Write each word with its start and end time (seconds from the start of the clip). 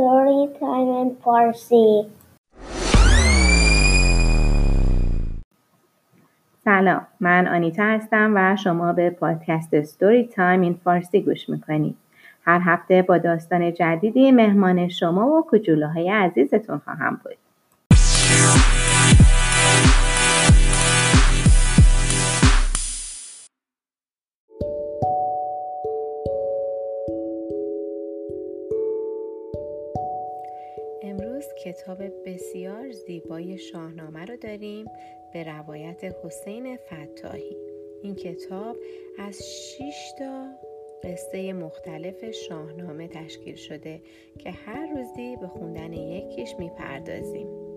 Story 0.00 0.48
Time 0.60 0.90
in 1.00 1.10
Farsi. 1.24 2.10
سلام 6.64 7.06
من 7.20 7.46
آنیتا 7.48 7.84
هستم 7.84 8.32
و 8.36 8.56
شما 8.56 8.92
به 8.92 9.10
پادکست 9.10 9.82
ستوری 9.82 10.24
تایم 10.24 10.60
این 10.60 10.74
فارسی 10.84 11.22
گوش 11.22 11.48
می‌کنید. 11.48 11.96
هر 12.44 12.60
هفته 12.64 13.02
با 13.02 13.18
داستان 13.18 13.74
جدیدی 13.74 14.32
مهمان 14.32 14.88
شما 14.88 15.26
و 15.26 15.46
کجوله 15.50 16.12
عزیزتون 16.12 16.78
خواهم 16.78 17.20
بود. 17.24 17.49
کتاب 31.70 32.02
بسیار 32.26 32.90
زیبای 32.90 33.58
شاهنامه 33.58 34.24
رو 34.24 34.36
داریم 34.36 34.86
به 35.32 35.44
روایت 35.44 36.04
حسین 36.24 36.76
فتاحی. 36.76 37.56
این 38.02 38.14
کتاب 38.14 38.76
از 39.18 39.38
6 39.78 40.12
تا 40.18 40.46
قصه 41.04 41.52
مختلف 41.52 42.30
شاهنامه 42.30 43.08
تشکیل 43.08 43.54
شده 43.54 44.02
که 44.38 44.50
هر 44.50 44.86
روزی 44.86 45.36
به 45.36 45.46
خوندن 45.48 45.92
یکیش 45.92 46.54
می‌پردازیم. 46.58 47.69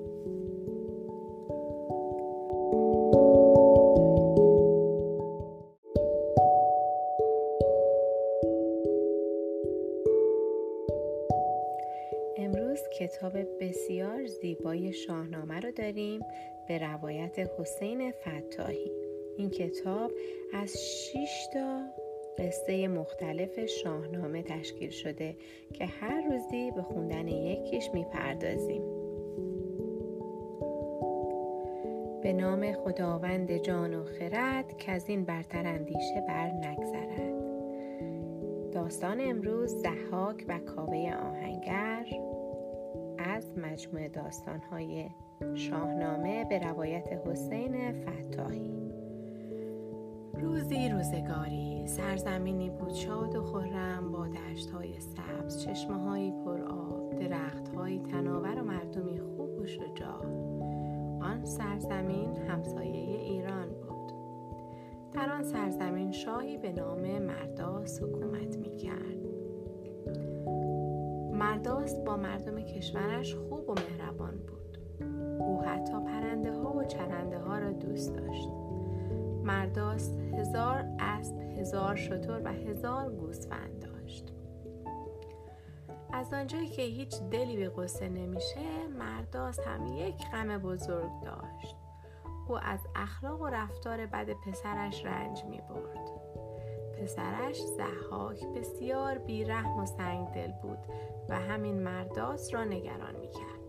کتاب 13.23 13.59
بسیار 13.59 14.25
زیبای 14.25 14.93
شاهنامه 14.93 15.59
رو 15.59 15.71
داریم 15.71 16.21
به 16.67 16.77
روایت 16.77 17.39
حسین 17.59 18.11
فتاحی. 18.11 18.91
این 19.37 19.49
کتاب 19.49 20.11
از 20.53 20.77
6 20.77 21.47
تا 21.53 21.81
قصه 22.37 22.87
مختلف 22.87 23.65
شاهنامه 23.65 24.43
تشکیل 24.43 24.89
شده 24.89 25.35
که 25.73 25.85
هر 25.85 26.21
روزی 26.21 26.71
به 26.71 26.81
خوندن 26.81 27.27
یکیش 27.27 27.89
می‌پردازیم. 27.93 28.81
به 32.23 32.33
نام 32.33 32.73
خداوند 32.73 33.57
جان 33.57 33.93
و 33.93 34.03
خرد 34.03 34.77
که 34.77 34.91
از 34.91 35.09
این 35.09 35.25
برتر 35.25 35.67
اندیشه 35.67 36.23
بر 36.27 36.51
نگذرد 36.51 37.43
داستان 38.71 39.17
امروز 39.21 39.75
زحاک 39.75 40.45
و 40.47 40.59
کاوه 40.59 41.13
آهنگر 41.23 41.52
از 43.73 43.79
مجموعه 43.79 44.09
داستانهای 44.09 45.09
شاهنامه 45.55 46.45
به 46.45 46.59
روایت 46.59 47.07
حسین 47.27 47.93
فتاحی. 48.01 48.91
روزی 50.33 50.89
روزگاری 50.89 51.87
سرزمینی 51.87 52.69
بود 52.69 52.93
شاد 52.93 53.35
و 53.35 53.43
خرم 53.43 54.11
با 54.11 54.27
های 54.73 54.99
سبز 54.99 55.63
چشمه 55.63 56.31
پر 56.45 56.61
آب 56.61 57.13
های 57.75 57.99
تناور 57.99 58.61
و 58.61 58.63
مردمی 58.63 59.19
خوب 59.19 59.59
و 59.59 59.65
شجاع. 59.65 60.25
آن 61.21 61.45
سرزمین 61.45 62.37
همسایه 62.37 63.21
ایران 63.21 63.67
بود. 63.69 64.13
در 65.11 65.29
آن 65.29 65.43
سرزمین 65.43 66.11
شاهی 66.11 66.57
به 66.57 66.71
نام 66.71 67.19
مرداس 67.19 68.01
حکومت 68.03 68.57
می 68.57 68.75
کرد 68.75 69.22
مرداست 71.43 72.03
با 72.05 72.17
مردم 72.17 72.61
کشورش 72.61 73.35
خوب 73.35 73.69
و 73.69 73.73
مهربان 73.73 74.37
بود. 74.37 74.77
او 75.39 75.61
حتی 75.61 75.91
پرنده 75.91 76.53
ها 76.53 76.77
و 76.77 76.83
چرنده 76.83 77.39
ها 77.39 77.57
را 77.57 77.71
دوست 77.71 78.15
داشت. 78.15 78.49
مرداست 79.43 80.19
هزار 80.19 80.85
اسب 80.99 81.39
هزار 81.39 81.95
شتر 81.95 82.41
و 82.43 82.47
هزار 82.47 83.09
گوسفند 83.09 83.79
داشت. 83.79 84.33
از 86.13 86.33
آنجایی 86.33 86.67
که 86.67 86.81
هیچ 86.81 87.21
دلی 87.31 87.57
به 87.57 87.69
قصه 87.69 88.09
نمیشه 88.09 88.87
مرداست 88.99 89.67
هم 89.67 89.87
یک 89.87 90.29
غم 90.31 90.57
بزرگ 90.57 91.11
داشت. 91.23 91.75
او 92.47 92.57
از 92.57 92.79
اخلاق 92.95 93.41
و 93.41 93.47
رفتار 93.47 94.05
بد 94.05 94.29
پسرش 94.29 95.05
رنج 95.05 95.43
می 95.43 95.61
برد 95.69 96.12
پسرش 97.03 97.61
زحاک 97.61 98.45
بسیار 98.55 99.17
بیرحم 99.17 99.79
و 99.79 99.85
سنگ 99.85 100.27
دل 100.27 100.51
بود 100.61 100.77
و 101.29 101.39
همین 101.39 101.79
مرداس 101.79 102.53
را 102.53 102.63
نگران 102.63 103.15
می 103.15 103.27
کرد. 103.27 103.63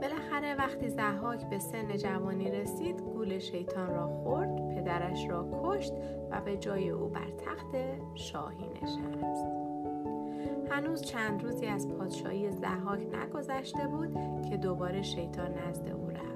بالاخره 0.00 0.54
وقتی 0.54 0.88
زحاک 0.88 1.50
به 1.50 1.58
سن 1.58 1.96
جوانی 1.96 2.50
رسید 2.50 3.00
گول 3.00 3.38
شیطان 3.38 3.94
را 3.94 4.08
خورد 4.08 4.74
پدرش 4.74 5.28
را 5.28 5.48
کشت 5.62 5.92
و 6.30 6.40
به 6.40 6.56
جای 6.56 6.90
او 6.90 7.08
بر 7.08 7.30
تخت 7.30 7.76
شاهی 8.14 8.68
نشست. 8.82 9.46
هنوز 10.70 11.02
چند 11.02 11.44
روزی 11.44 11.66
از 11.66 11.88
پادشاهی 11.88 12.50
زحاک 12.50 13.00
نگذشته 13.14 13.86
بود 13.86 14.16
که 14.50 14.56
دوباره 14.56 15.02
شیطان 15.02 15.54
نزد 15.54 15.88
او 15.88 16.10
رفت. 16.10 16.30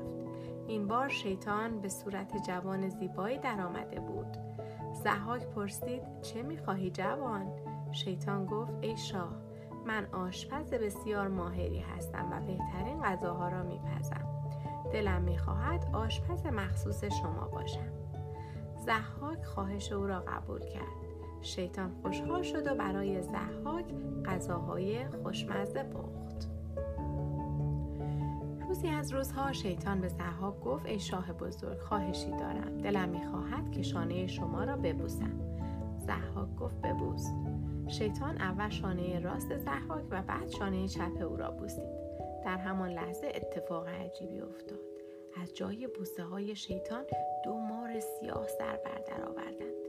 این 0.67 0.87
بار 0.87 1.09
شیطان 1.09 1.81
به 1.81 1.89
صورت 1.89 2.47
جوان 2.47 2.89
زیبایی 2.89 3.39
درآمده 3.39 4.01
بود. 4.01 4.54
زحاک 4.95 5.47
پرسید 5.47 6.03
چه 6.23 6.43
می‌خواهی 6.43 6.91
جوان؟ 6.91 7.47
شیطان 7.93 8.47
گفت 8.47 8.73
ای 8.81 8.97
شاه 8.97 9.35
من 9.87 10.07
آشپز 10.13 10.75
بسیار 10.75 11.29
ماهری 11.29 11.81
هستم 11.81 12.29
و 12.33 12.41
بهترین 12.41 13.03
غذاها 13.03 13.49
را 13.49 13.63
میپزم. 13.63 14.29
دلم 14.93 15.23
می‌خواهد 15.23 15.91
آشپز 15.93 16.47
مخصوص 16.47 17.05
شما 17.05 17.49
باشم. 17.49 17.93
زحاک 18.87 19.45
خواهش 19.45 19.93
او 19.93 20.07
را 20.07 20.21
قبول 20.21 20.61
کرد. 20.61 21.05
شیطان 21.41 21.93
خوشحال 22.03 22.43
شد 22.43 22.67
و 22.67 22.75
برای 22.75 23.23
زحاک 23.23 23.85
غذاهای 24.25 25.09
خوشمزه 25.09 25.83
پخت. 25.83 26.24
روزی 28.75 28.89
از 28.89 29.13
روزها 29.13 29.53
شیطان 29.53 30.01
به 30.01 30.09
زحاک 30.09 30.61
گفت 30.61 30.87
ای 30.87 30.99
شاه 31.01 31.33
بزرگ 31.33 31.79
خواهشی 31.79 32.31
دارم. 32.31 32.79
دلم 32.79 33.09
می‌خواهد 33.09 33.71
که 33.73 33.83
شانه 33.83 34.27
شما 34.27 34.65
را 34.65 34.77
ببوسم. 34.77 35.41
زحاک 35.99 36.57
گفت 36.57 36.81
ببوس. 36.81 37.27
شیطان 37.89 38.37
اول 38.39 38.69
شانه 38.69 39.21
راست 39.21 39.57
زحاک 39.57 40.05
و 40.11 40.23
بعد 40.23 40.49
شانه 40.49 40.89
چپ 40.89 41.23
او 41.23 41.37
را 41.37 41.51
بوسید. 41.51 41.89
در 42.45 42.57
همان 42.57 42.91
لحظه 42.91 43.27
اتفاق 43.35 43.89
عجیبی 43.89 44.41
افتاد. 44.41 44.81
از 45.43 45.55
جای 45.55 45.87
بوسه 45.87 46.23
های 46.23 46.57
شیطان 46.57 47.05
دو 47.45 47.55
مار 47.55 48.01
سیاه 48.01 48.49
سر 48.49 48.77
بر 48.77 49.25
آوردند. 49.29 49.85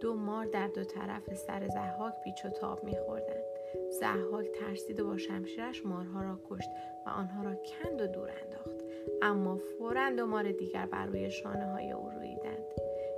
دو 0.00 0.14
مار 0.14 0.46
در 0.46 0.68
دو 0.68 0.84
طرف 0.84 1.34
سر 1.34 1.68
زحاک 1.68 2.14
پیچ 2.24 2.44
و 2.44 2.48
تاب 2.48 2.84
میخوردند. 2.84 3.47
زحاک 4.00 4.46
ترسید 4.50 5.00
و 5.00 5.06
با 5.06 5.16
شمشیرش 5.16 5.86
مارها 5.86 6.22
را 6.22 6.40
کشت 6.50 6.70
و 7.06 7.10
آنها 7.10 7.42
را 7.42 7.54
کند 7.54 8.00
و 8.00 8.06
دور 8.06 8.30
انداخت 8.42 8.84
اما 9.22 9.56
فورا 9.56 10.10
دو 10.10 10.26
مار 10.26 10.52
دیگر 10.52 10.86
بر 10.86 11.06
روی 11.06 11.30
شانه 11.30 11.72
های 11.72 11.92
او 11.92 12.10
رویدند 12.10 12.64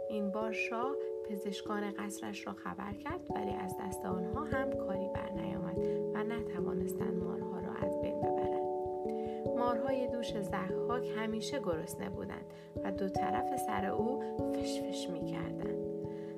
این 0.09 0.31
بار 0.31 0.53
شاه 0.53 0.95
پزشکان 1.31 1.91
قصرش 1.91 2.47
را 2.47 2.53
خبر 2.53 2.93
کرد 2.93 3.21
ولی 3.37 3.53
از 3.53 3.77
دست 3.81 4.05
آنها 4.05 4.45
هم 4.45 4.73
کاری 4.73 5.09
بر 5.15 5.31
نیامد 5.31 5.79
و 6.15 6.25
نتوانستند 6.25 7.23
مارها 7.23 7.61
را 7.61 7.73
از 7.73 8.01
بین 8.01 8.21
ببرند 8.21 8.71
مارهای 9.59 10.07
دوش 10.09 10.41
زحاک 10.41 11.13
همیشه 11.17 11.59
گرسنه 11.59 12.11
بودند 12.11 12.45
و 12.85 12.93
دو 12.93 13.09
طرف 13.09 13.57
سر 13.57 13.87
او 13.87 14.23
فش 14.39 14.81
فش 14.81 15.09
می 15.11 15.25
کردند. 15.25 15.79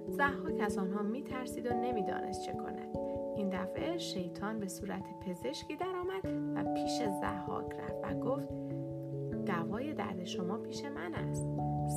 زحاک 0.09 0.61
از 0.61 0.79
آنها 0.79 1.03
می 1.03 1.23
ترسید 1.23 1.67
و 1.67 1.75
نمی‌دانست 1.75 2.43
چه 2.43 2.53
کند. 2.53 3.02
این 3.37 3.49
دفعه 3.49 3.99
شیطان 3.99 4.59
به 4.59 4.69
صورت 4.69 5.05
پزشکی 5.21 5.77
درآمد 5.77 6.27
و 6.55 6.75
پیش 6.75 7.03
زحاک 7.21 7.67
رفت 7.79 8.05
و 8.05 8.21
گفت 8.21 8.49
دوای 9.47 9.93
درد 9.93 10.25
شما 10.25 10.59
پیش 10.59 10.85
من 10.85 11.15
است. 11.15 11.47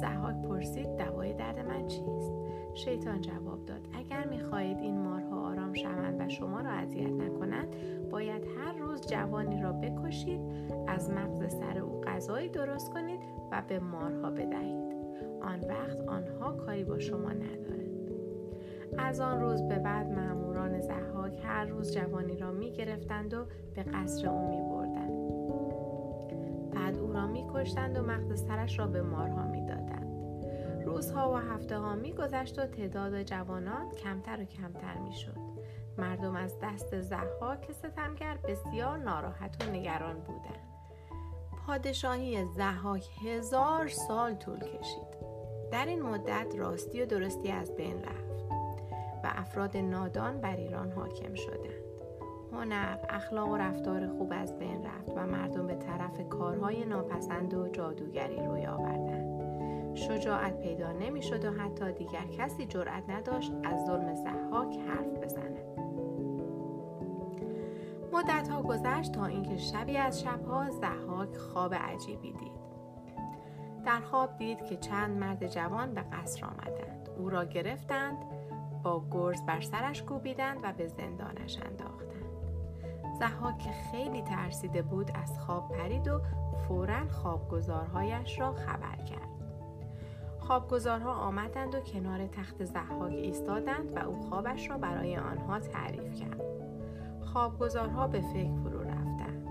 زحاک 0.01 0.35
پرسید 0.41 0.97
دوای 0.97 1.33
درد 1.33 1.59
من 1.59 1.87
چیست؟ 1.87 2.33
شیطان 2.73 3.21
جواب 3.21 3.65
داد 3.65 3.87
اگر 3.93 4.27
می‌خواهید 4.27 4.77
این 4.77 4.99
مارها 4.99 5.41
آرام 5.51 5.73
شوند 5.73 6.21
و 6.21 6.29
شما 6.29 6.61
را 6.61 6.69
اذیت 6.69 7.11
نکنند 7.11 7.75
باید 8.09 8.43
هر 8.57 8.73
روز 8.73 9.07
جوانی 9.07 9.61
را 9.61 9.71
بکشید 9.71 10.41
از 10.87 11.09
مغز 11.09 11.53
سر 11.53 11.77
او 11.77 12.01
غذایی 12.01 12.49
درست 12.49 12.93
کنید 12.93 13.19
و 13.51 13.63
به 13.67 13.79
مارها 13.79 14.31
بدهید 14.31 14.95
آن 15.41 15.59
وقت 15.59 15.99
آنها 16.07 16.51
کاری 16.51 16.83
با 16.83 16.99
شما 16.99 17.29
ندارند 17.29 17.74
از 18.97 19.19
آن 19.19 19.41
روز 19.41 19.61
به 19.61 19.79
بعد 19.79 20.11
ماموران 20.11 20.81
زحاک 20.81 21.39
هر 21.43 21.65
روز 21.65 21.93
جوانی 21.93 22.37
را 22.37 22.51
می 22.51 22.71
گرفتند 22.71 23.33
و 23.33 23.45
به 23.75 23.83
قصر 23.83 24.29
او 24.29 24.49
می 24.49 24.61
بردند. 24.61 25.15
بعد 26.73 26.97
او 26.97 27.13
را 27.13 27.27
می 27.27 27.45
کشتند 27.53 27.97
و 27.97 28.01
مغز 28.01 28.45
سرش 28.47 28.79
را 28.79 28.87
به 28.87 29.01
مارها 29.01 29.47
می 29.47 29.65
دادند. 29.65 30.05
روزها 30.85 31.31
و 31.31 31.35
هفته 31.35 31.77
ها 31.77 31.95
می 31.95 32.13
گذشت 32.13 32.59
و 32.59 32.65
تعداد 32.65 33.23
جوانان 33.23 33.91
کمتر 33.91 34.41
و 34.41 34.45
کمتر 34.45 34.97
می 34.97 35.13
شد. 35.13 35.55
مردم 35.97 36.35
از 36.35 36.55
دست 36.61 37.01
زحاک 37.01 37.71
ستمگر 37.71 38.37
بسیار 38.47 38.97
ناراحت 38.97 39.63
و 39.63 39.71
نگران 39.71 40.19
بودند 40.19 40.75
پادشاهی 41.67 42.45
زحاک 42.45 43.05
هزار 43.25 43.87
سال 43.87 44.33
طول 44.33 44.59
کشید 44.59 45.15
در 45.71 45.85
این 45.85 46.01
مدت 46.01 46.55
راستی 46.57 47.01
و 47.01 47.05
درستی 47.05 47.51
از 47.51 47.75
بین 47.75 48.03
رفت 48.03 48.24
و 49.25 49.27
افراد 49.35 49.77
نادان 49.77 50.41
بر 50.41 50.55
ایران 50.55 50.91
حاکم 50.91 51.33
شدند. 51.33 51.83
هنر 52.51 52.97
اخلاق 53.09 53.49
و 53.49 53.57
رفتار 53.57 54.07
خوب 54.07 54.33
از 54.35 54.59
بین 54.59 54.85
رفت 54.85 55.11
و 55.15 55.27
مردم 55.27 55.67
به 55.67 55.75
طرف 55.75 56.29
کارهای 56.29 56.85
ناپسند 56.85 57.53
و 57.53 57.67
جادوگری 57.67 58.45
روی 58.45 58.65
آوردند. 58.65 59.95
شجاعت 59.95 60.59
پیدا 60.59 60.91
نمی‌شد 60.91 61.45
و 61.45 61.51
حتی 61.51 61.91
دیگر 61.91 62.25
کسی 62.37 62.65
جرأت 62.65 63.09
نداشت 63.09 63.53
از 63.63 63.85
ظلم 63.85 64.15
زحاک 64.15 64.77
حرف 64.77 65.17
بزند. 65.23 65.57
مدت 68.13 68.47
ها 68.47 68.61
گذشت 68.61 69.11
تا 69.11 69.25
اینکه 69.25 69.57
شبی 69.57 69.97
از 69.97 70.21
شبها 70.21 70.69
زحاک 70.69 71.37
خواب 71.37 71.73
عجیبی 71.73 72.31
دید. 72.31 72.65
در 73.85 73.99
خواب 73.99 74.37
دید 74.37 74.65
که 74.65 74.77
چند 74.77 75.17
مرد 75.17 75.47
جوان 75.47 75.93
به 75.93 76.01
قصر 76.01 76.45
آمدند. 76.45 77.09
او 77.17 77.29
را 77.29 77.45
گرفتند 77.45 78.17
با 78.85 79.03
گرز 79.11 79.43
بر 79.45 79.61
سرش 79.61 80.03
کوبیدند 80.03 80.59
و 80.63 80.73
به 80.73 80.87
زندانش 80.87 81.59
انداختند. 81.59 82.25
زحاک 83.19 83.57
که 83.57 83.69
خیلی 83.91 84.21
ترسیده 84.21 84.81
بود 84.81 85.11
از 85.13 85.39
خواب 85.39 85.71
پرید 85.71 86.07
و 86.07 86.21
فورا 86.67 87.07
خوابگزارهایش 87.07 88.39
را 88.39 88.53
خبر 88.53 88.95
کرد. 88.95 89.29
خوابگزارها 90.39 91.13
آمدند 91.13 91.75
و 91.75 91.79
کنار 91.79 92.27
تخت 92.27 92.63
زحاک 92.63 93.11
ایستادند 93.11 93.97
و 93.97 93.99
او 93.99 94.29
خوابش 94.29 94.69
را 94.69 94.77
برای 94.77 95.17
آنها 95.17 95.59
تعریف 95.59 96.13
کرد. 96.13 96.41
خوابگزارها 97.21 98.07
به 98.07 98.21
فکر 98.21 98.55
فرو 98.55 98.81
رفتند. 98.81 99.47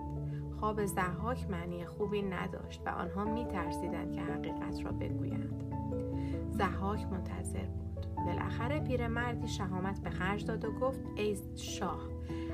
خواب 0.61 0.85
زحاک 0.85 1.51
معنی 1.51 1.87
خوبی 1.87 2.23
نداشت 2.23 2.83
و 2.87 2.89
آنها 2.89 3.25
می 3.25 3.45
ترسیدند 3.45 4.13
که 4.13 4.21
حقیقت 4.21 4.85
را 4.85 4.93
بگویند. 4.93 5.75
زحاک 6.51 7.07
منتظر 7.07 7.65
بود. 7.65 7.84
بالاخره 8.27 8.81
پیرمردی 8.81 9.49
شهامت 9.49 10.01
به 10.01 10.11
خرج 10.11 10.47
داد 10.47 10.65
و 10.65 10.73
گفت 10.73 11.01
ای 11.17 11.37
شاه 11.57 12.09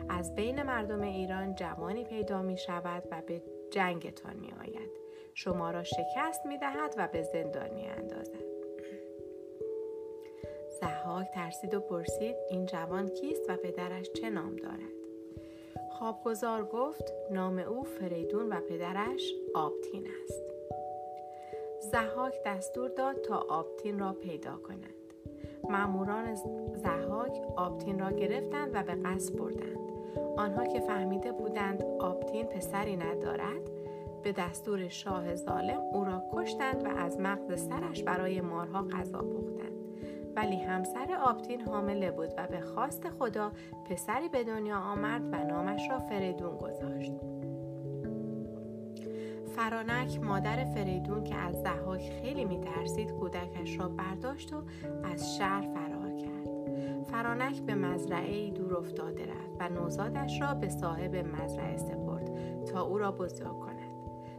از 0.09 0.35
بین 0.35 0.63
مردم 0.63 1.01
ایران 1.01 1.55
جوانی 1.55 2.05
پیدا 2.05 2.43
می 2.43 2.59
شود 2.59 3.03
و 3.11 3.23
به 3.27 3.43
جنگتان 3.71 4.37
می 4.37 4.53
آید. 4.61 4.91
شما 5.35 5.71
را 5.71 5.83
شکست 5.83 6.47
می 6.47 6.59
دهد 6.59 6.95
و 6.99 7.09
به 7.09 7.23
زندان 7.23 7.75
می 7.75 7.87
اندازد. 7.87 8.51
زحاک 10.81 11.31
ترسید 11.35 11.75
و 11.75 11.81
پرسید 11.81 12.37
این 12.51 12.67
جوان 12.67 13.09
کیست 13.09 13.51
و 13.51 13.57
پدرش 13.57 14.11
چه 14.11 14.31
نام 14.31 14.57
دارد؟ 14.57 15.01
خوابگزار 15.91 16.65
گفت 16.65 17.13
نام 17.31 17.59
او 17.59 17.85
فریدون 17.85 18.53
و 18.53 18.61
پدرش 18.61 19.33
آبتین 19.55 20.09
است. 20.25 20.43
زحاک 21.93 22.35
دستور 22.47 22.89
داد 22.89 23.21
تا 23.21 23.37
آبتین 23.37 23.99
را 23.99 24.13
پیدا 24.13 24.57
کنند 24.57 25.00
ماموران 25.69 26.35
زحاک 26.75 27.33
آبتین 27.57 27.99
را 27.99 28.11
گرفتند 28.11 28.71
و 28.75 28.83
به 28.83 28.95
قصد 28.95 29.37
بردند. 29.37 29.91
آنها 30.37 30.67
که 30.67 30.81
فهمیده 30.81 31.33
بودند 31.33 31.83
آبتین 31.83 32.47
پسری 32.47 32.97
ندارد 32.97 33.71
به 34.23 34.33
دستور 34.33 34.89
شاه 34.89 35.35
ظالم 35.35 35.81
او 35.93 36.05
را 36.05 36.23
کشتند 36.33 36.85
و 36.85 36.89
از 36.89 37.21
مغز 37.21 37.69
سرش 37.69 38.03
برای 38.03 38.41
مارها 38.41 38.83
غذا 38.83 39.19
پختند. 39.19 39.71
ولی 40.37 40.57
همسر 40.57 41.19
آبتین 41.25 41.61
حامله 41.61 42.11
بود 42.11 42.31
و 42.37 42.47
به 42.47 42.61
خواست 42.61 43.09
خدا 43.09 43.53
پسری 43.91 44.29
به 44.29 44.45
دنیا 44.45 44.77
آمد 44.77 45.23
و 45.33 45.45
نامش 45.45 45.91
را 45.91 45.99
فریدون 45.99 46.57
گذاشت. 46.57 47.13
فرانک 49.61 50.21
مادر 50.23 50.65
فریدون 50.65 51.25
که 51.25 51.35
از 51.35 51.63
زحاک 51.63 52.13
خیلی 52.23 52.45
میترسید 52.45 53.11
کودکش 53.11 53.79
را 53.81 53.89
برداشت 53.89 54.53
و 54.53 54.63
از 55.05 55.37
شهر 55.37 55.61
فرار 55.75 56.13
کرد. 56.17 57.03
فرانک 57.03 57.63
به 57.63 57.75
مزرعه 57.75 58.37
ای 58.37 58.51
دور 58.51 58.77
افتاده 58.77 59.27
رفت 59.27 59.57
و 59.61 59.69
نوزادش 59.69 60.41
را 60.41 60.55
به 60.55 60.69
صاحب 60.69 61.17
مزرعه 61.17 61.77
سپرد 61.77 62.31
تا 62.65 62.83
او 62.83 62.99
را 62.99 63.13
بزرگ 63.13 63.59
کند. 63.59 63.81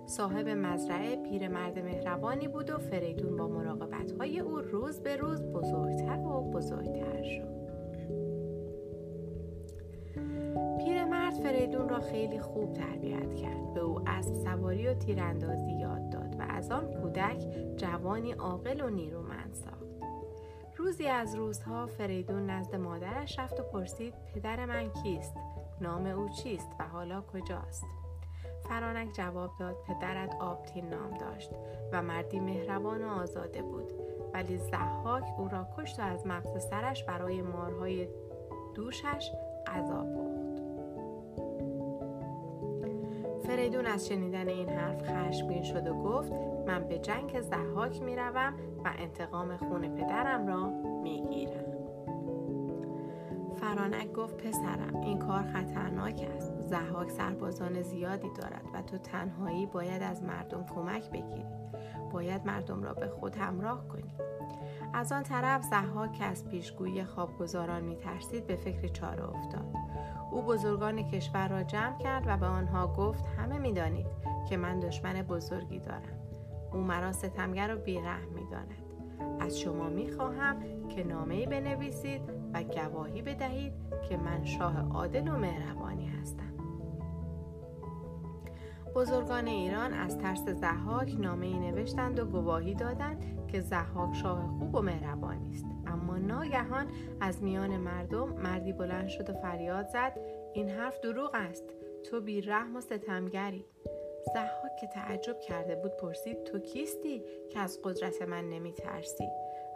صاحب 0.05 0.49
مزرعه 0.49 1.15
پیرمرد 1.15 1.79
مهربانی 1.79 2.47
بود 2.47 2.69
و 2.69 2.77
فریدون 2.77 3.37
با 3.37 3.47
مراقبت 3.47 4.11
های 4.11 4.39
او 4.39 4.57
روز 4.57 4.99
به 4.99 5.15
روز 5.15 5.41
بزرگتر 5.41 6.19
و 6.19 6.51
بزرگتر 6.51 7.23
شد. 7.23 7.50
خیلی 12.01 12.39
خوب 12.39 12.73
تربیت 12.73 13.35
کرد. 13.35 13.73
به 13.73 13.79
او 13.79 14.01
اسب 14.07 14.33
سواری 14.33 14.87
و 14.87 14.93
تیراندازی 14.93 15.71
یاد 15.71 16.09
داد 16.09 16.35
و 16.39 16.45
از 16.49 16.71
آن 16.71 16.93
کودک 16.93 17.47
جوانی 17.77 18.31
عاقل 18.31 18.81
و 18.81 18.89
نیرومند 18.89 19.53
ساخت. 19.53 19.81
روزی 20.77 21.07
از 21.07 21.35
روزها 21.35 21.87
فریدون 21.87 22.49
نزد 22.49 22.75
مادرش 22.75 23.39
رفت 23.39 23.59
و 23.59 23.63
پرسید 23.63 24.13
پدر 24.33 24.65
من 24.65 24.89
کیست؟ 25.03 25.33
نام 25.81 26.05
او 26.05 26.29
چیست 26.29 26.69
و 26.79 26.87
حالا 26.87 27.21
کجاست؟ 27.21 27.85
فرانک 28.69 29.13
جواب 29.13 29.51
داد 29.59 29.75
پدرت 29.87 30.35
آبتین 30.39 30.89
نام 30.89 31.17
داشت 31.17 31.51
و 31.91 32.01
مردی 32.01 32.39
مهربان 32.39 33.03
و 33.03 33.09
آزاده 33.09 33.61
بود 33.61 33.93
ولی 34.33 34.57
زحاک 34.57 35.23
او 35.37 35.47
را 35.47 35.67
کشت 35.77 35.99
و 35.99 36.03
از 36.03 36.27
مغز 36.27 36.65
سرش 36.69 37.03
برای 37.03 37.41
مارهای 37.41 38.07
دوشش 38.75 39.31
غذا 39.67 40.03
پخت 40.03 40.30
فریدون 43.71 43.91
از 43.91 44.07
شنیدن 44.07 44.47
این 44.47 44.69
حرف 44.69 45.01
خشمگین 45.03 45.63
شد 45.63 45.87
و 45.87 45.93
گفت 45.93 46.31
من 46.67 46.87
به 46.87 46.99
جنگ 46.99 47.41
زحاک 47.41 48.01
می 48.01 48.15
روم 48.15 48.53
و 48.85 48.91
انتقام 48.97 49.57
خون 49.57 49.95
پدرم 49.95 50.47
را 50.47 50.69
می 51.03 51.23
گیرم. 51.29 51.65
فرانک 53.55 54.13
گفت 54.13 54.37
پسرم 54.37 55.01
این 55.01 55.19
کار 55.19 55.43
خطرناک 55.43 56.27
است. 56.35 56.53
زحاک 56.59 57.11
سربازان 57.11 57.81
زیادی 57.81 58.27
دارد 58.41 58.65
و 58.73 58.81
تو 58.81 58.97
تنهایی 58.97 59.65
باید 59.65 60.03
از 60.03 60.23
مردم 60.23 60.65
کمک 60.75 61.09
بگیری. 61.09 61.45
باید 62.11 62.45
مردم 62.45 62.83
را 62.83 62.93
به 62.93 63.07
خود 63.07 63.35
همراه 63.35 63.87
کنی. 63.87 64.13
از 64.93 65.11
آن 65.11 65.23
طرف 65.23 65.63
زحاک 65.63 66.13
که 66.13 66.23
از 66.23 66.47
پیشگویی 66.47 67.03
خوابگزاران 67.03 67.83
میترسید 67.83 68.47
به 68.47 68.55
فکر 68.55 68.87
چاره 68.87 69.29
افتاد. 69.29 69.80
او 70.31 70.41
بزرگان 70.41 71.03
کشور 71.03 71.47
را 71.47 71.63
جمع 71.63 71.97
کرد 71.97 72.23
و 72.27 72.37
به 72.37 72.45
آنها 72.45 72.87
گفت 72.87 73.25
همه 73.25 73.57
می‌دانید 73.57 74.05
که 74.49 74.57
من 74.57 74.79
دشمن 74.79 75.21
بزرگی 75.21 75.79
دارم. 75.79 76.19
او 76.73 76.79
مرا 76.79 77.11
ستمگر 77.11 77.75
و 77.75 77.79
بیرحم 77.79 78.27
می‌داند. 78.35 78.73
از 79.39 79.59
شما 79.59 79.89
می‌خواهم 79.89 80.87
که 80.89 81.03
نامهای 81.03 81.45
بنویسید 81.45 82.21
و 82.53 82.63
گواهی 82.63 83.21
بدهید 83.21 83.73
که 84.09 84.17
من 84.17 84.45
شاه 84.45 84.89
عادل 84.89 85.27
و 85.27 85.37
مهربانی 85.37 86.07
هستم. 86.07 86.53
بزرگان 88.95 89.47
ایران 89.47 89.93
از 89.93 90.17
ترس 90.17 90.45
زحاک 90.49 91.15
نامه 91.19 91.45
ای 91.45 91.59
نوشتند 91.59 92.19
و 92.19 92.25
گواهی 92.25 92.75
دادند 92.75 93.47
که 93.47 93.59
زحاک 93.59 94.15
شاه 94.15 94.47
خوب 94.59 94.75
و 94.75 94.81
مهربانی 94.81 95.53
است. 95.53 95.65
ناگهان 96.17 96.87
از 97.21 97.43
میان 97.43 97.77
مردم 97.77 98.29
مردی 98.29 98.73
بلند 98.73 99.07
شد 99.07 99.29
و 99.29 99.33
فریاد 99.33 99.87
زد 99.87 100.19
این 100.53 100.69
حرف 100.69 100.99
دروغ 100.99 101.31
است. 101.33 101.63
تو 102.03 102.21
بی 102.21 102.41
رحم 102.41 102.75
و 102.75 102.81
ستمگری. 102.81 103.65
زحاک 104.33 104.75
که 104.81 104.87
تعجب 104.87 105.39
کرده 105.39 105.75
بود 105.75 105.97
پرسید 105.97 106.43
تو 106.43 106.59
کیستی 106.59 107.23
که 107.49 107.59
از 107.59 107.79
قدرت 107.83 108.21
من 108.21 108.49
نمی 108.49 108.73
ترسی 108.73 109.27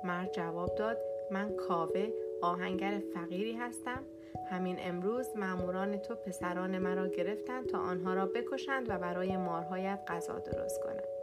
مرد 0.03 0.33
جواب 0.33 0.75
داد 0.75 0.97
من 1.31 1.55
کاوه 1.55 2.09
آهنگر 2.41 3.01
فقیری 3.13 3.53
هستم. 3.53 4.03
همین 4.49 4.77
امروز 4.79 5.37
ماموران 5.37 5.97
تو 5.97 6.15
پسران 6.15 6.77
مرا 6.77 7.07
گرفتند 7.07 7.65
تا 7.65 7.79
آنها 7.79 8.13
را 8.13 8.25
بکشند 8.25 8.89
و 8.89 8.97
برای 8.97 9.37
مارهایت 9.37 9.99
غذا 10.07 10.39
درست 10.39 10.83
کنند. 10.83 11.14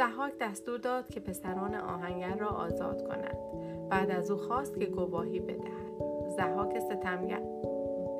زحاک 0.00 0.32
دستور 0.40 0.78
داد 0.78 1.08
که 1.08 1.20
پسران 1.20 1.74
آهنگر 1.74 2.36
را 2.36 2.48
آزاد 2.48 3.08
کنند 3.08 3.36
بعد 3.90 4.10
از 4.10 4.30
او 4.30 4.36
خواست 4.36 4.78
که 4.78 4.86
گواهی 4.86 5.40
بدهد. 5.40 5.90
زحاک 6.36 6.78
ستمگر 6.78 7.42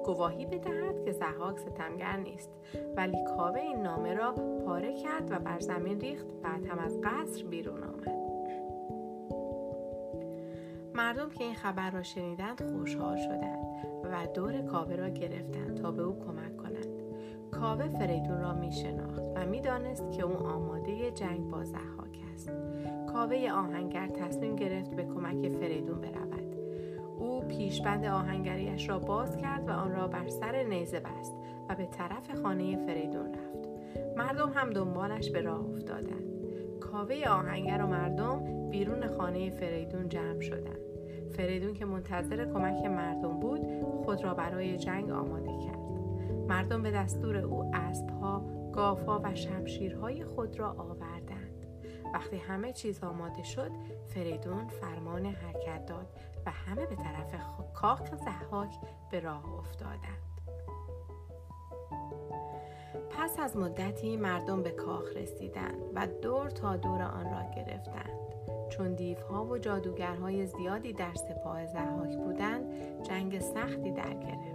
گواهی 0.04 0.46
بدهد 0.46 1.04
که 1.04 1.12
زحاک 1.12 1.58
ستمگر 1.58 2.16
نیست. 2.16 2.50
ولی 2.96 3.24
کاوه 3.24 3.60
این 3.60 3.82
نامه 3.82 4.14
را 4.14 4.32
پاره 4.66 5.02
کرد 5.02 5.30
و 5.30 5.38
بر 5.38 5.60
زمین 5.60 6.00
ریخت. 6.00 6.26
بعد 6.42 6.66
هم 6.66 6.78
از 6.78 7.00
قصر 7.00 7.44
بیرون 7.44 7.82
آمد. 7.82 8.14
مردم 10.94 11.30
که 11.30 11.44
این 11.44 11.54
خبر 11.54 11.90
را 11.90 12.02
شنیدند 12.02 12.62
خوشحال 12.76 13.16
شدند 13.16 13.64
و 14.04 14.26
دور 14.34 14.62
کاوه 14.62 14.96
را 14.96 15.08
گرفتند 15.08 15.82
تا 15.82 15.90
به 15.90 16.02
او 16.02 16.18
کمک 16.18 16.59
کاوه 17.60 17.88
فریدون 17.88 18.40
را 18.40 18.52
می 18.52 18.72
شناخت 18.72 19.22
و 19.36 19.46
می 19.46 19.60
دانست 19.60 20.12
که 20.12 20.22
او 20.22 20.36
آماده 20.36 21.10
جنگ 21.10 21.50
با 21.50 21.64
زحاک 21.64 22.18
است. 22.34 22.50
کاوه 23.12 23.50
آهنگر 23.52 24.08
تصمیم 24.08 24.56
گرفت 24.56 24.94
به 24.94 25.04
کمک 25.04 25.48
فریدون 25.48 26.00
برود. 26.00 26.56
او 27.18 27.40
پیشبند 27.40 28.04
آهنگریش 28.04 28.88
را 28.88 28.98
باز 28.98 29.36
کرد 29.36 29.68
و 29.68 29.72
آن 29.72 29.92
را 29.92 30.08
بر 30.08 30.28
سر 30.28 30.62
نیزه 30.62 31.00
بست 31.00 31.34
و 31.68 31.74
به 31.74 31.86
طرف 31.86 32.34
خانه 32.42 32.76
فریدون 32.86 33.34
رفت. 33.34 33.68
مردم 34.16 34.52
هم 34.54 34.70
دنبالش 34.70 35.30
به 35.30 35.40
راه 35.40 35.66
افتادند. 35.70 36.30
کاوه 36.80 37.28
آهنگر 37.28 37.82
و 37.82 37.86
مردم 37.86 38.70
بیرون 38.70 39.06
خانه 39.06 39.50
فریدون 39.50 40.08
جمع 40.08 40.40
شدند. 40.40 40.80
فریدون 41.36 41.74
که 41.74 41.84
منتظر 41.84 42.44
کمک 42.44 42.84
مردم 42.84 43.40
بود 43.40 43.60
خود 44.04 44.24
را 44.24 44.34
برای 44.34 44.76
جنگ 44.76 45.10
آماده 45.10 45.66
کرد. 45.66 45.79
مردم 46.50 46.82
به 46.82 46.90
دستور 46.90 47.36
او 47.36 47.70
اسبها 47.74 48.42
گافها 48.72 49.20
و 49.24 49.34
شمشیرهای 49.34 50.24
خود 50.24 50.58
را 50.58 50.70
آوردند. 50.70 51.66
وقتی 52.14 52.36
همه 52.36 52.72
چیز 52.72 53.04
آماده 53.04 53.42
شد 53.42 53.70
فریدون 54.06 54.68
فرمان 54.68 55.26
حرکت 55.26 55.86
داد 55.86 56.06
و 56.46 56.50
همه 56.50 56.86
به 56.86 56.96
طرف 56.96 57.34
کاخ 57.74 58.14
زحاک 58.14 58.74
به 59.10 59.20
راه 59.20 59.58
افتادند. 59.58 60.40
پس 63.10 63.38
از 63.38 63.56
مدتی 63.56 64.16
مردم 64.16 64.62
به 64.62 64.70
کاخ 64.70 65.16
رسیدند 65.16 65.82
و 65.94 66.06
دور 66.22 66.50
تا 66.50 66.76
دور 66.76 67.02
آن 67.02 67.24
را 67.24 67.50
گرفتند. 67.56 68.20
چون 68.70 68.94
دیوها 68.94 69.44
و 69.44 69.58
جادوگرهای 69.58 70.46
زیادی 70.46 70.92
در 70.92 71.14
سپاه 71.14 71.66
زحاک 71.66 72.16
بودند 72.16 72.64
جنگ 73.02 73.40
سختی 73.40 73.90
در 73.90 74.14
گرفت. 74.14 74.49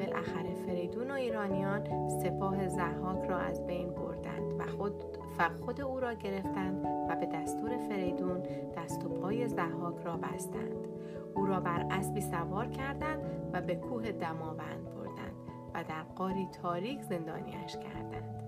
بالاخره 0.00 0.54
فریدون 0.66 1.10
و 1.10 1.14
ایرانیان 1.14 2.08
سپاه 2.08 2.68
زحاک 2.68 3.24
را 3.28 3.38
از 3.38 3.66
بین 3.66 3.90
بردند 3.90 4.60
و 4.60 4.66
خود, 4.66 5.04
و 5.38 5.48
خود 5.48 5.80
او 5.80 6.00
را 6.00 6.14
گرفتند 6.14 6.84
و 7.08 7.16
به 7.16 7.26
دستور 7.26 7.78
فریدون 7.88 8.42
دست 8.76 9.04
و 9.04 9.08
پای 9.08 9.48
زحاک 9.48 9.96
را 10.04 10.16
بستند. 10.16 10.88
او 11.34 11.46
را 11.46 11.60
بر 11.60 11.86
اسبی 11.90 12.20
سوار 12.20 12.66
کردند 12.66 13.20
و 13.52 13.60
به 13.60 13.74
کوه 13.74 14.12
دماوند 14.12 14.84
بردند 14.94 15.36
و 15.74 15.84
در 15.84 16.02
قاری 16.02 16.48
تاریک 16.62 17.02
زندانیش 17.02 17.76
کردند. 17.76 18.42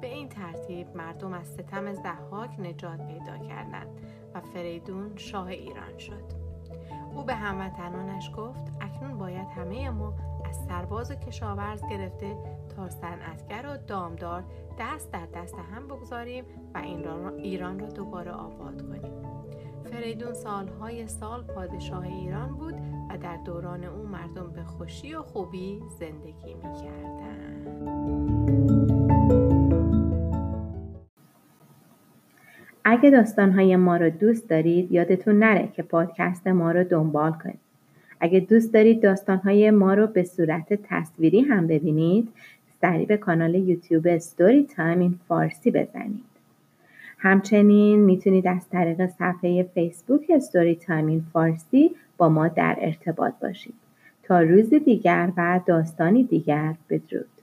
به 0.00 0.06
این 0.06 0.28
ترتیب 0.28 0.96
مردم 0.96 1.32
از 1.32 1.46
ستم 1.46 1.92
زحاک 1.92 2.60
نجات 2.60 3.06
پیدا 3.06 3.38
کردند 3.38 4.00
و 4.34 4.40
فریدون 4.40 5.16
شاه 5.16 5.46
ایران 5.46 5.98
شد. 5.98 6.44
او 7.14 7.22
به 7.22 7.34
هموطنانش 7.34 8.30
گفت 8.36 8.72
اکنون 8.80 9.18
باید 9.18 9.48
همه 9.48 9.90
ما 9.90 10.14
از 10.54 10.66
سرباز 10.68 11.10
و 11.10 11.14
کشاورز 11.14 11.82
گرفته 11.90 12.36
تا 12.76 12.90
صنعتگر 12.90 13.66
و 13.66 13.76
دامدار 13.86 14.44
دست 14.80 15.12
در 15.12 15.26
دست 15.34 15.54
هم 15.54 15.88
بگذاریم 15.88 16.44
و 16.74 16.78
ایران 17.36 17.78
را 17.78 17.86
دوباره 17.86 18.30
آباد 18.30 18.82
کنیم 18.82 19.12
فریدون 19.84 20.34
سالهای 20.34 21.06
سال 21.06 21.42
پادشاه 21.42 22.02
ایران 22.02 22.48
بود 22.48 22.74
و 23.10 23.18
در 23.18 23.36
دوران 23.36 23.84
او 23.84 24.06
مردم 24.06 24.52
به 24.52 24.64
خوشی 24.64 25.14
و 25.14 25.22
خوبی 25.22 25.82
زندگی 25.98 26.54
می 26.54 26.74
اگه 32.84 33.10
داستانهای 33.10 33.76
ما 33.76 33.96
رو 33.96 34.10
دوست 34.10 34.50
دارید 34.50 34.92
یادتون 34.92 35.38
نره 35.38 35.68
که 35.68 35.82
پادکست 35.82 36.46
ما 36.46 36.72
رو 36.72 36.84
دنبال 36.84 37.32
کنید. 37.32 37.63
اگه 38.24 38.40
دوست 38.40 38.74
دارید 38.74 39.02
داستانهای 39.02 39.70
ما 39.70 39.94
رو 39.94 40.06
به 40.06 40.22
صورت 40.22 40.78
تصویری 40.82 41.40
هم 41.40 41.66
ببینید 41.66 42.28
سریع 42.80 43.06
به 43.06 43.16
کانال 43.16 43.54
یوتیوب 43.54 44.18
Storytime 44.18 44.98
in 44.98 45.18
Farsi 45.28 45.70
بزنید. 45.70 46.24
همچنین 47.18 48.00
می‌تونید 48.00 48.46
از 48.46 48.68
طریق 48.68 49.06
صفحه 49.06 49.62
فیسبوک 49.62 50.38
Storytime 50.38 51.06
in 51.06 51.24
Farsi 51.32 51.90
با 52.16 52.28
ما 52.28 52.48
در 52.48 52.76
ارتباط 52.78 53.34
باشید. 53.42 53.74
تا 54.22 54.40
روز 54.40 54.70
دیگر 54.70 55.32
و 55.36 55.60
داستانی 55.66 56.24
دیگر 56.24 56.74
بدرود. 56.90 57.33